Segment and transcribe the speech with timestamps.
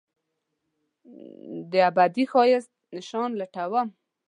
[1.71, 3.87] دابدي ښایست نشان لټوم